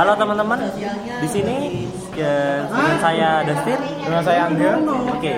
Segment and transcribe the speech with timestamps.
[0.00, 0.56] Halo teman-teman,
[1.20, 1.56] di sini
[2.16, 3.76] ya, dengan saya Dustin.
[4.00, 4.72] Dengan saya Angga.
[5.12, 5.34] Oke,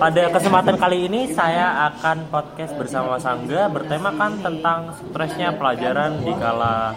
[0.00, 6.32] pada kesempatan kali ini saya akan podcast bersama Mas Angga bertemakan tentang stresnya pelajaran di
[6.32, 6.96] kala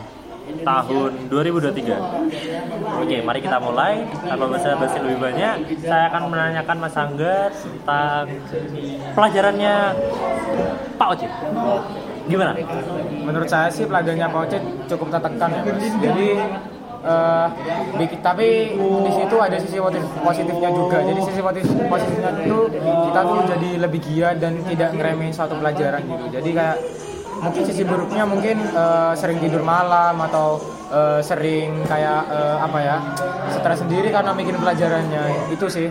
[0.63, 3.03] tahun 2023.
[3.03, 4.07] Oke, mari kita mulai.
[4.23, 8.31] Tanpa basa-basi lebih banyak, saya akan menanyakan Mas Angga tentang
[9.11, 9.75] pelajarannya
[10.95, 11.27] Pak Oci.
[12.31, 12.55] Gimana?
[13.27, 15.83] Menurut saya sih pelajarannya Pak Ocet cukup tertekan ya mas.
[15.99, 16.27] Jadi
[17.97, 20.97] bik- tapi di situ ada sisi positif, positifnya juga.
[21.03, 26.01] Jadi sisi positif, positifnya itu kita tuh jadi lebih giat dan tidak ngeremehin suatu pelajaran
[26.03, 26.25] gitu.
[26.31, 26.77] Jadi kayak
[27.37, 30.57] mungkin sisi buruknya mungkin eh, sering tidur malam atau
[30.89, 32.95] eh, sering kayak eh, apa ya
[33.53, 35.87] stres sendiri karena bikin pelajarannya itu sih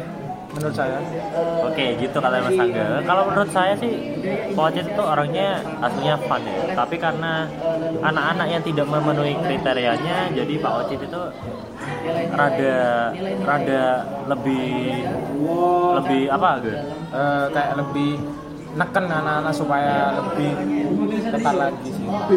[0.56, 0.98] menurut saya.
[1.68, 2.86] Oke, gitu kata Mas Angga.
[3.04, 3.92] Kalau menurut saya sih,
[4.56, 6.56] Pak Ocit itu orangnya aslinya fun ya.
[6.72, 7.44] Tapi karena
[8.00, 11.22] anak-anak yang tidak memenuhi kriterianya, jadi Pak Ocit itu
[12.32, 12.78] rada
[13.44, 13.84] rada
[14.26, 15.04] lebih
[16.00, 16.78] lebih apa gitu?
[17.12, 18.10] Eh, kayak lebih
[18.76, 20.52] neken anak-anak supaya lebih
[21.32, 22.04] ketat lagi sih.
[22.04, 22.28] Nah,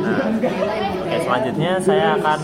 [1.03, 2.39] oke selanjutnya saya akan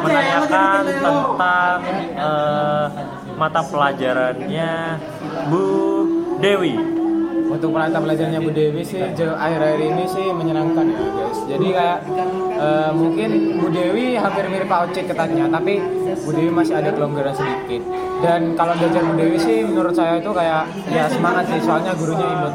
[0.00, 1.78] menanyakan tentang
[2.16, 2.86] eh,
[3.38, 4.98] mata pelajarannya
[5.46, 5.64] Bu
[6.42, 6.74] Dewi.
[7.48, 11.38] Untuk pelata pelajarannya Bu Dewi sih akhir-akhir ini sih menyenangkan ya guys.
[11.48, 11.98] Jadi kayak
[12.58, 13.30] eh, mungkin
[13.62, 15.80] Bu Dewi hampir mirip Pak Ocek ketatnya, tapi
[16.26, 17.80] Bu Dewi masih ada kelonggaran sedikit.
[18.20, 22.26] Dan kalau belajar Bu Dewi sih menurut saya itu kayak ya semangat sih soalnya gurunya
[22.26, 22.54] imut.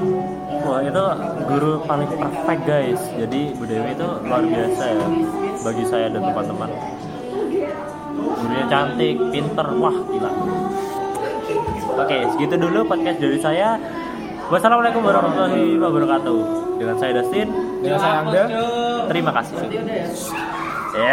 [0.63, 1.05] Wah itu
[1.49, 3.01] guru paling perfect guys.
[3.17, 5.07] Jadi Bu Dewi itu luar biasa ya
[5.63, 6.69] bagi saya dan teman-teman.
[8.13, 10.31] Gurunya cantik, pinter, wah gila.
[11.93, 13.77] Oke, segitu dulu podcast dari saya.
[14.49, 16.39] Wassalamualaikum warahmatullahi wabarakatuh.
[16.77, 17.47] Dengan saya Dustin.
[17.79, 18.43] Dengan saya Angga.
[19.07, 19.57] Terima kasih.